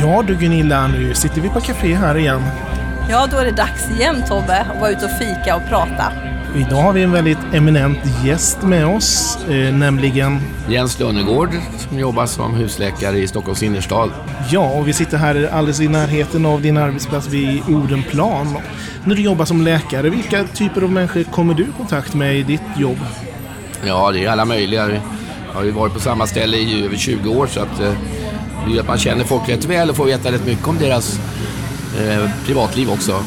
[0.00, 2.42] Ja du Gunilla, nu sitter vi på café här igen.
[3.10, 6.12] Ja, då är det dags igen Tobbe att vara ute och fika och prata.
[6.56, 11.50] Idag har vi en väldigt eminent gäst med oss, eh, nämligen Jens Lönnegård
[11.88, 14.10] som jobbar som husläkare i Stockholms innerstad.
[14.50, 18.56] Ja, och vi sitter här alldeles i närheten av din arbetsplats vid Odenplan.
[19.04, 22.42] När du jobbar som läkare, vilka typer av människor kommer du i kontakt med i
[22.42, 22.98] ditt jobb?
[23.86, 24.88] Ja, det är alla möjliga.
[24.90, 25.00] Jag
[25.54, 27.92] har ju varit på samma ställe i över 20 år så att eh,
[28.66, 31.20] det gör att man känner folk rätt väl och får veta rätt mycket om deras
[32.00, 33.24] eh, privatliv också.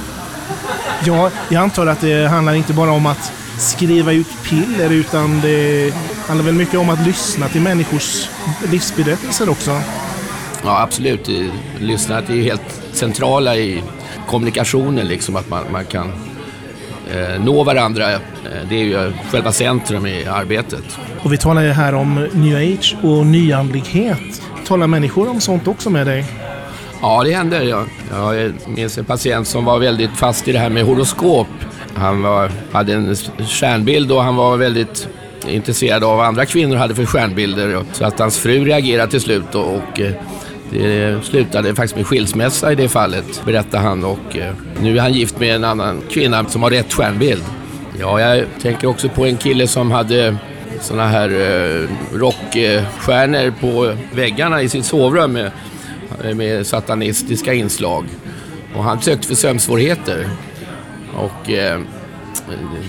[1.05, 5.93] Ja, jag antar att det handlar inte bara om att skriva ut piller utan det
[6.27, 8.29] handlar väl mycket om att lyssna till människors
[8.71, 9.81] livsberättelser också.
[10.63, 11.29] Ja, absolut.
[11.29, 11.35] Eh,
[11.79, 13.83] Lyssnandet är ju helt centrala i
[14.27, 16.11] kommunikationen, liksom att man, man kan
[17.13, 18.11] eh, nå varandra.
[18.13, 18.19] Eh,
[18.69, 20.83] Det är ju själva centrum i arbetet.
[21.23, 24.41] Och vi talar ju här om new age och nyandlighet.
[24.65, 26.25] Talar människor om sånt också med dig?
[27.01, 27.61] Ja, det händer.
[27.61, 31.47] Jag, jag minns en patient som var väldigt fast i det här med horoskop.
[31.95, 33.15] Han var, hade en
[33.47, 35.07] stjärnbild och han var väldigt
[35.47, 37.83] intresserad av vad andra kvinnor hade för stjärnbilder.
[37.91, 40.13] Så att hans fru reagerade till slut och, och eh,
[40.69, 44.03] det slutade faktiskt med skilsmässa i det fallet, berättade han.
[44.03, 47.43] Och eh, nu är han gift med en annan kvinna som har rätt stjärnbild.
[47.99, 50.35] Ja, jag tänker också på en kille som hade
[50.81, 55.51] såna här eh, rockstjärnor på väggarna i sitt sovrum med,
[56.35, 58.05] med satanistiska inslag.
[58.75, 60.29] Och han sökte för sömnsvårigheter.
[61.17, 61.79] Och eh,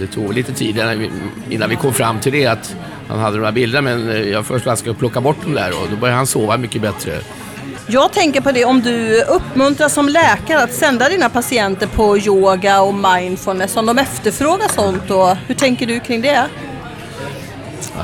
[0.01, 1.11] det tog lite tid innan vi,
[1.51, 2.77] innan vi kom fram till det att
[3.09, 5.71] han hade de här bilderna men eh, jag först bara ska plocka bort dem där
[5.71, 7.13] och då började han sova mycket bättre.
[7.89, 12.81] Jag tänker på det om du uppmuntrar som läkare att sända dina patienter på yoga
[12.81, 16.47] och mindfulness, om de efterfrågar sånt och hur tänker du kring det?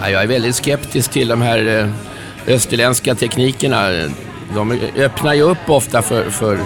[0.01, 4.09] Ja, Jag är väldigt skeptisk till de här eh, österländska teknikerna.
[4.55, 6.59] De öppnar ju upp ofta för, för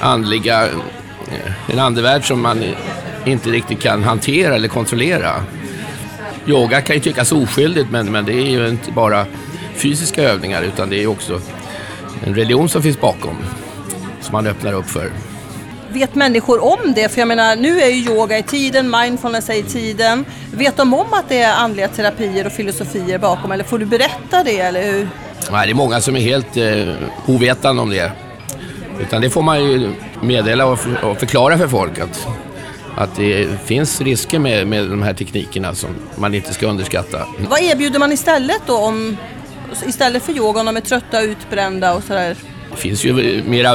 [0.00, 2.64] andliga, eh, en andevärld som man
[3.24, 5.44] inte riktigt kan hantera eller kontrollera.
[6.46, 9.26] Yoga kan ju tyckas oskyldigt men, men det är ju inte bara
[9.74, 11.40] fysiska övningar utan det är ju också
[12.26, 13.36] en religion som finns bakom
[14.20, 15.10] som man öppnar upp för.
[15.92, 17.08] Vet människor om det?
[17.08, 20.24] För jag menar, nu är ju yoga i tiden, mindfulness är i tiden.
[20.54, 24.44] Vet de om att det är andliga terapier och filosofier bakom eller får du berätta
[24.44, 25.08] det eller hur?
[25.50, 26.94] Nej, det är många som är helt eh,
[27.26, 28.12] ovetande om det.
[29.00, 29.92] Utan det får man ju
[30.22, 32.26] meddela och, för, och förklara för folk att,
[32.96, 37.26] att det finns risker med, med de här teknikerna som man inte ska underskatta.
[37.48, 39.16] Vad erbjuder man istället då om,
[39.86, 42.36] istället för yoga om de är trötta, utbrända och sådär?
[42.70, 43.74] Det finns ju mera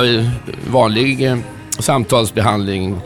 [0.68, 1.38] vanlig eh,
[1.80, 3.02] samtalsbehandling,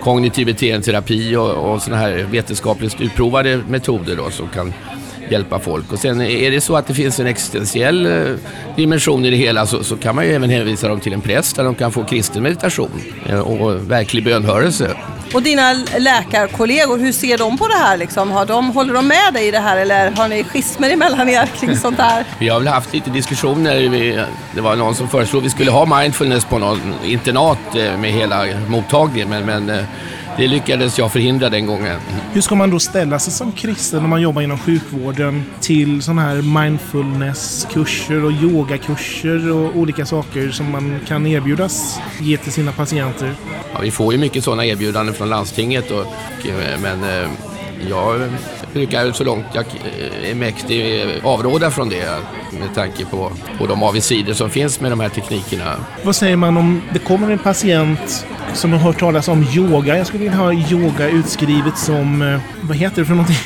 [0.00, 4.72] kognitiv beteendeterapi och, och sådana här vetenskapligt utprovade metoder då, som kan
[5.30, 5.92] hjälpa folk.
[5.92, 8.34] Och sen är det så att det finns en existentiell eh,
[8.76, 11.56] dimension i det hela så, så kan man ju även hänvisa dem till en präst
[11.56, 12.90] där de kan få kristen meditation
[13.28, 14.96] eh, och verklig bönhörelse.
[15.34, 18.30] Och dina läkarkollegor, hur ser de på det här liksom?
[18.30, 21.46] Har de, håller de med dig i det här eller har ni schismer emellan er
[21.46, 22.24] kring sånt här?
[22.38, 24.26] Vi har väl haft lite diskussioner.
[24.54, 28.12] Det var någon som föreslog att vi skulle ha mindfulness på någon internat eh, med
[28.12, 29.86] hela mottagningen men, men
[30.36, 32.00] det lyckades jag förhindra den gången.
[32.32, 36.22] Hur ska man då ställa sig som kristen om man jobbar inom sjukvården till sådana
[36.22, 43.34] här mindfulnesskurser och yogakurser och olika saker som man kan erbjudas ge till sina patienter?
[43.74, 46.06] Ja, vi får ju mycket sådana erbjudanden från landstinget och, och,
[46.82, 47.28] men eh,
[47.88, 48.30] jag
[48.72, 52.18] brukar så långt jag eh, är mäktig avråda från det
[52.60, 55.76] med tanke på, på de avigsidor som finns med de här teknikerna.
[56.02, 59.96] Vad säger man om det kommer en patient som har hört talas om yoga?
[59.96, 63.36] Jag skulle vilja ha yoga utskrivet som, eh, vad heter det för någonting?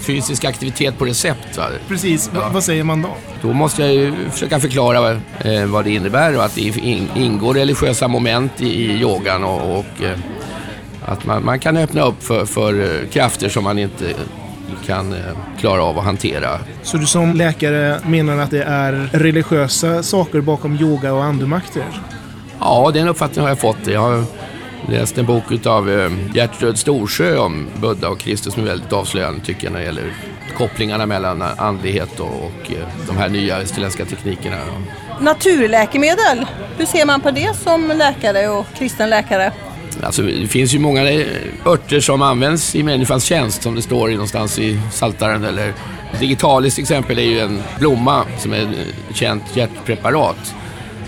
[0.00, 1.56] Fysisk aktivitet på recept.
[1.56, 1.68] Va?
[1.88, 2.50] Precis, ja.
[2.52, 3.16] vad säger man då?
[3.42, 7.54] Då måste jag ju försöka förklara eh, vad det innebär och att det in, ingår
[7.54, 10.18] religiösa moment i, i yogan och, och eh,
[11.04, 14.14] att man, man, kan öppna upp för, för krafter som man inte
[14.86, 15.18] kan eh,
[15.58, 16.58] klara av att hantera.
[16.82, 21.84] Så du som läkare menar att det är religiösa saker bakom yoga och andemakter?
[22.60, 23.86] Ja, den uppfattningen har jag fått.
[23.86, 24.24] Jag har
[24.88, 25.88] läst en bok av
[26.34, 30.12] Gertrud Storsjö om Buddha och Kristus som är väldigt avslöjande tycker jag när det gäller
[30.56, 34.56] kopplingarna mellan andlighet och, eh, de här nya österländska teknikerna.
[35.20, 36.46] Naturläkemedel,
[36.78, 39.52] hur ser man på det som läkare och kristen läkare?
[40.02, 41.26] Alltså, det finns ju många eh,
[41.66, 45.72] örter som används i människans tjänst som det står någonstans i Saltaren eller
[46.20, 50.54] Digitalis exempel är ju en blomma som är ett känt hjärtpreparat.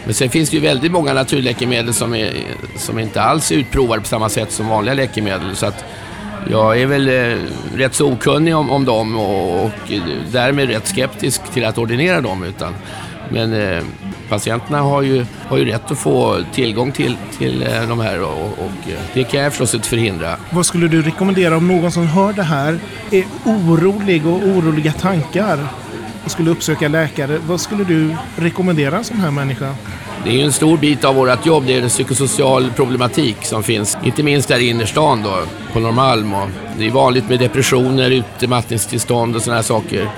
[0.04, 2.32] Men sen finns det ju väldigt många naturläkemedel som, är,
[2.76, 5.56] som inte alls är utprovade på samma sätt som vanliga läkemedel.
[5.56, 5.84] Så att
[6.50, 7.38] jag är väl eh,
[7.76, 9.70] rätt så okunnig om, om dem och, och
[10.32, 12.44] därmed rätt skeptisk till att ordinera dem.
[12.44, 12.74] Utan,
[13.30, 13.84] men eh,
[14.28, 18.44] patienterna har ju, har ju rätt att få tillgång till, till eh, de här och,
[18.44, 18.70] och
[19.14, 20.36] det kan jag förstås inte förhindra.
[20.50, 22.78] Vad skulle du rekommendera om någon som hör det här
[23.10, 25.58] är orolig och oroliga tankar
[26.24, 27.38] och skulle uppsöka läkare?
[27.46, 29.74] Vad skulle du rekommendera en sån här människa?
[30.24, 33.62] Det är ju en stor bit av vårt jobb, det är en psykosocial problematik som
[33.62, 35.38] finns, inte minst där i innerstan då,
[35.72, 36.34] på Norrmalm.
[36.78, 40.08] Det är vanligt med depressioner, utmattningstillstånd och sådana här saker.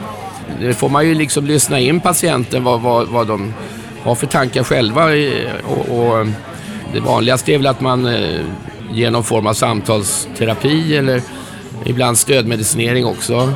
[0.61, 3.55] Det får man ju liksom lyssna in patienten vad, vad, vad de
[4.02, 5.05] har för tankar själva.
[5.64, 6.29] Och, och eh,
[6.93, 8.41] det vanligaste är väl att man eh,
[8.93, 11.23] ger någon form av samtalsterapi eller
[11.85, 13.52] ibland stödmedicinering också.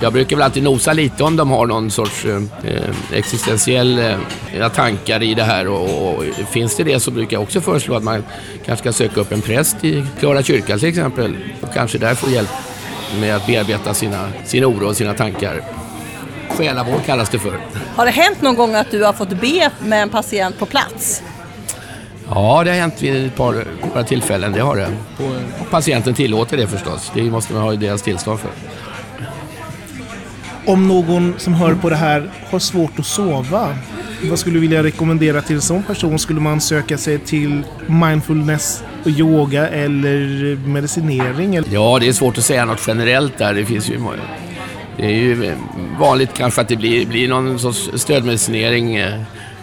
[0.00, 2.42] Jag brukar väl alltid nosa lite om de har någon sorts eh,
[3.12, 4.18] existentiella eh,
[4.54, 7.94] eh tankar i det här och, och, finns det det så brukar jag också föreslå
[7.94, 8.24] att man
[8.66, 12.30] kanske ska söka upp en präst i Klara kyrka till exempel och kanske där få
[12.30, 12.50] hjälp
[13.20, 15.62] med att bearbeta sina, sin oro och sina tankar.
[16.48, 17.60] Själavård kallas det för.
[17.96, 21.22] Har det hänt någon gång att du har fått be med en patient på plats?
[22.28, 24.88] Ja, det har hänt vid ett par, par tillfällen, det har det.
[25.60, 27.12] Och patienten tillåter det förstås.
[27.14, 28.50] Det måste man ha deras tillstånd för.
[30.66, 33.76] Om någon som hör på det här har svårt att sova,
[34.22, 36.18] vad skulle du vilja rekommendera till en sån person?
[36.18, 41.60] Skulle man söka sig till mindfulness och yoga eller medicinering?
[41.70, 43.54] Ja, det är svårt att säga något generellt där.
[43.54, 43.98] Det finns ju
[44.96, 45.56] det är ju eh,
[45.98, 49.20] vanligt kanske att det blir, blir någon sorts stödmedicinering eh,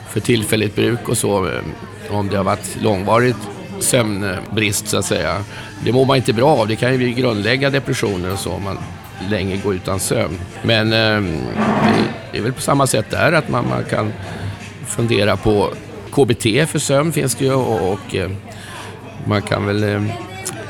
[0.09, 1.45] för tillfälligt bruk och så.
[1.45, 1.61] Eh,
[2.09, 3.37] om det har varit långvarigt
[3.79, 5.43] sömnbrist så att säga.
[5.83, 6.67] Det mår man inte bra av.
[6.67, 8.77] Det kan ju grundlägga depressioner och så om man
[9.29, 10.39] länge går utan sömn.
[10.63, 11.41] Men ehm,
[12.31, 14.13] det är väl på samma sätt där att man, man kan
[14.87, 15.69] fundera på
[16.11, 18.15] KBT för sömn finns det ju och, och
[19.25, 20.05] man kan väl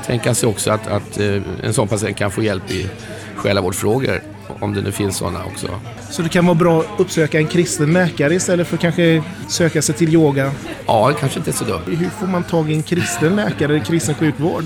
[0.06, 1.18] tänka sig också att, att
[1.64, 2.90] en sån patient kan få hjälp i
[3.36, 4.22] själavårdsfrågor
[4.60, 5.68] om det nu finns sådana också.
[6.10, 9.82] Så det kan vara bra att uppsöka en kristen läkare istället för att kanske söka
[9.82, 10.52] sig till yoga?
[10.86, 11.82] Ja, det kanske inte är så dumt.
[11.86, 14.64] Hur får man tag i en kristen läkare i kristen sjukvård?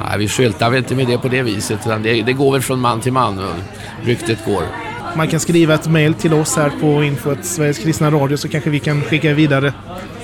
[0.00, 1.80] Nej, vi skyltar väl inte med det på det viset.
[2.02, 3.40] Det, det går väl från man till man
[4.04, 4.62] ryktet går.
[5.16, 8.70] Man kan skriva ett mejl till oss här på info Sveriges kristna radio så kanske
[8.70, 9.72] vi kan skicka vidare.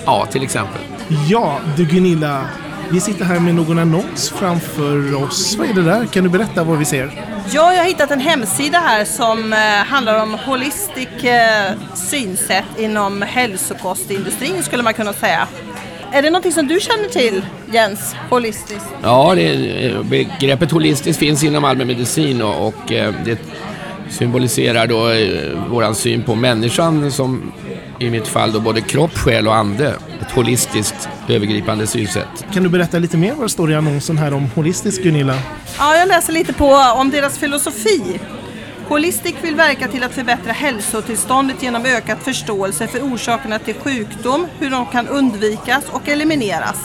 [0.05, 0.81] Ja, till exempel.
[1.29, 2.45] Ja, du Gunilla.
[2.91, 5.57] Vi sitter här med någon annons framför oss.
[5.59, 6.07] Vad är det där?
[6.07, 7.11] Kan du berätta vad vi ser?
[7.51, 13.23] Ja, jag har hittat en hemsida här som eh, handlar om holistic eh, synsätt inom
[13.23, 15.49] hälsokostindustrin skulle man kunna säga.
[16.13, 18.87] Är det någonting som du känner till, Jens, holistiskt?
[19.03, 23.39] Ja, det, begreppet holistiskt finns inom allmänmedicin och, och eh, det
[24.11, 27.53] symboliserar då eh, våran syn på människan som
[28.01, 29.97] i mitt fall då både kropp, själ och ande.
[30.21, 32.47] Ett holistiskt övergripande synsätt.
[32.53, 35.39] Kan du berätta lite mer vad det står i annonsen här om holistisk Gunilla?
[35.79, 38.21] Ja, jag läser lite på om deras filosofi.
[38.89, 44.71] Holistic vill verka till att förbättra hälsotillståndet genom ökad förståelse för orsakerna till sjukdom, hur
[44.71, 46.77] de kan undvikas och elimineras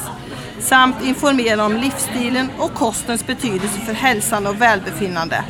[0.61, 5.43] samt informera om livsstilen och kostens betydelse för hälsan och välbefinnande.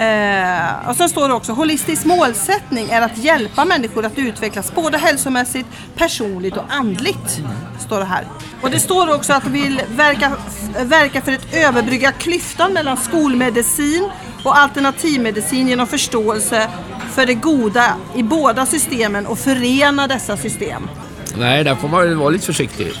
[0.00, 4.98] Eh, och sen står det också, holistisk målsättning är att hjälpa människor att utvecklas både
[4.98, 7.40] hälsomässigt, personligt och andligt.
[7.78, 8.24] Står det här.
[8.62, 10.32] Och det står också att de vill verka,
[10.80, 14.10] verka för att överbrygga klyftan mellan skolmedicin
[14.44, 16.68] och alternativmedicin genom förståelse
[17.12, 20.88] för det goda i båda systemen och förena dessa system.
[21.36, 22.92] Nej, där får man vara lite försiktig.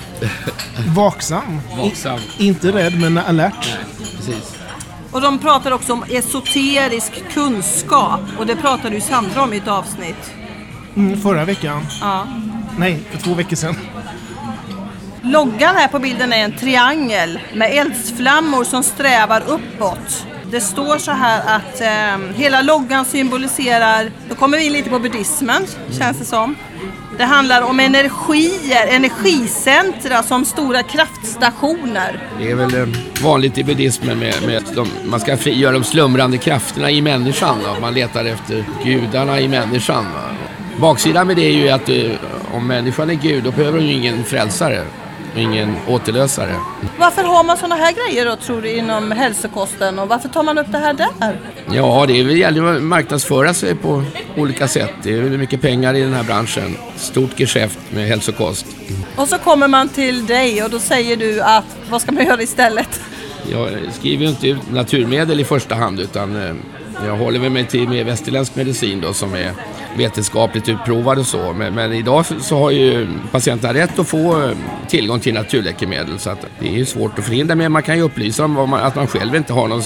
[0.96, 1.60] Vaksam.
[1.76, 2.18] Vaksam.
[2.38, 3.76] I, inte rädd, men alert.
[3.98, 4.59] Nej, precis.
[5.12, 9.68] Och de pratar också om esoterisk kunskap och det pratade ju Sandra om i ett
[9.68, 10.32] avsnitt.
[10.96, 11.86] Mm, förra veckan.
[12.00, 12.26] Ja.
[12.78, 13.76] Nej, för två veckor sedan.
[15.22, 20.26] Loggan här på bilden är en triangel med eldsflammor som strävar uppåt.
[20.50, 24.98] Det står så här att eh, hela loggan symboliserar, då kommer vi in lite på
[24.98, 25.66] buddhismen
[25.98, 26.56] känns det som.
[27.20, 32.28] Det handlar om energier, energicentra som stora kraftstationer.
[32.38, 32.88] Det är väl eh,
[33.22, 37.58] vanligt i buddhismen med, med att de, man ska frigöra de slumrande krafterna i människan.
[37.64, 37.80] Då.
[37.80, 40.04] Man letar efter gudarna i människan.
[40.04, 40.20] Va?
[40.80, 42.10] Baksidan med det är ju att eh,
[42.54, 44.84] om människan är gud, då behöver hon ju ingen frälsare
[45.36, 46.54] ingen återlösare.
[46.98, 50.58] Varför har man sådana här grejer då tror du inom hälsokosten och varför tar man
[50.58, 51.40] upp det här där?
[51.72, 54.04] Ja, det gäller att marknadsföra sig på
[54.36, 54.90] olika sätt.
[55.02, 56.76] Det är mycket pengar i den här branschen.
[56.96, 58.66] Stort geschäft med hälsokost.
[59.16, 62.42] Och så kommer man till dig och då säger du att vad ska man göra
[62.42, 63.00] istället?
[63.52, 66.54] Jag skriver ju inte ut naturmedel i första hand utan eh,
[67.06, 69.52] jag håller mig till mer västerländsk medicin då som är
[69.96, 71.52] vetenskapligt utprovad och så.
[71.52, 74.56] Men, men, idag så har ju patienterna rätt att få eh,
[74.88, 78.02] tillgång till naturläkemedel så att det är ju svårt att förhindra men man kan ju
[78.02, 79.82] upplysa om att man själv inte har någon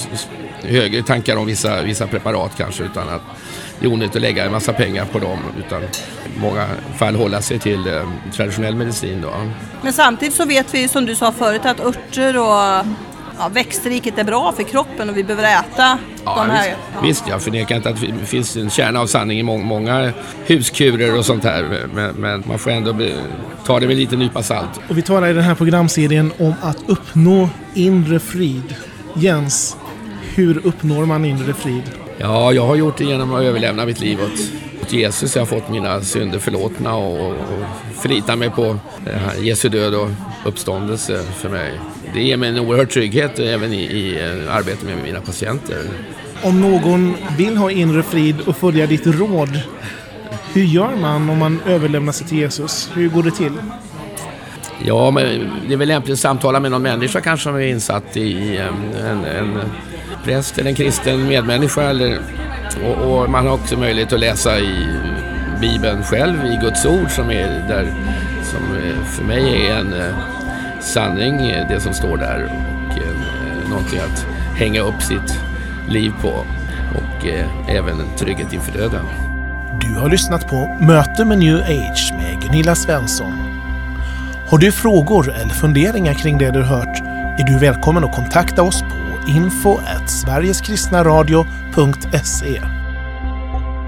[0.63, 3.23] högre tankar om vissa, vissa preparat kanske utan att
[3.81, 7.43] det är onödigt att lägga en massa pengar på dem utan i många fall hålla
[7.43, 9.31] sig till eh, traditionell medicin då.
[9.83, 12.87] Men samtidigt så vet vi som du sa förut att örter och
[13.39, 16.69] ja, växtriket är bra för kroppen och vi behöver äta ja, de här.
[16.69, 17.01] Visst, ja.
[17.03, 20.13] visst, jag förnekar inte att det finns en kärna av sanning i många, många
[20.47, 21.87] huskurer och sånt här.
[21.95, 23.13] Men, men man får ändå be,
[23.67, 24.81] ta det med lite nypa salt.
[24.89, 28.75] Och vi talar i den här programserien om att uppnå inre frid.
[29.15, 29.77] Jens,
[30.35, 31.83] hur uppnår man inre frid?
[32.19, 34.41] Ja, jag har gjort det genom att överlämna mitt liv åt,
[34.83, 35.35] åt Jesus.
[35.35, 37.37] Jag har fått mina synder förlåtna och, och
[38.01, 38.77] förlitar mig på
[39.41, 40.09] Jesu död och
[40.45, 41.81] uppståndelse för mig
[42.15, 45.83] det ger mig en oerhörd trygghet även i, i eh, arbetet med mina patienter.
[46.43, 49.61] Om någon vill ha inre frid och följa ditt råd,
[50.53, 52.91] hur gör man om man överlämnar sig till Jesus?
[52.95, 53.53] Hur går det till?
[54.85, 58.17] Ja, men det är väl lämpligt att samtala med någon människa kanske som är insatt
[58.17, 59.61] i en, en
[60.25, 61.83] präst eller en kristen medmänniska.
[61.83, 62.19] Eller,
[62.85, 64.87] och, och, man har också möjlighet att läsa i
[65.61, 67.95] Bibeln själv, i Guds ord som är där,
[68.43, 70.34] som eh, för mig är en eh,
[70.85, 73.05] sanning, eh, det som står där och eh,
[73.71, 74.27] någonting att
[74.57, 75.41] hänga upp sitt
[75.89, 76.47] liv på
[76.95, 79.05] och eh, även en trygghet inför döden.
[79.81, 83.33] Du har lyssnat på Möte med New Age med Gunilla Svensson.
[84.49, 87.03] Har du frågor eller funderingar kring det du hört
[87.39, 92.61] är du välkommen att kontakta oss på info sverigeskristnaradio.se.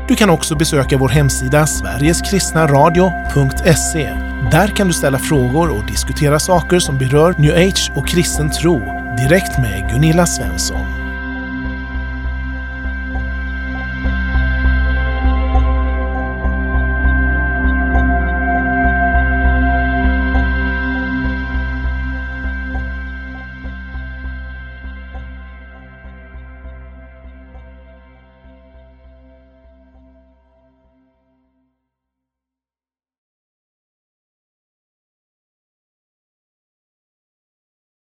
[0.08, 6.78] Du kan också besöka vår hemsida sverigeskristnaradio.se där kan du ställa frågor och diskutera saker
[6.78, 8.78] som berör new age och kristen tro
[9.18, 11.05] direkt med Gunilla Svensson.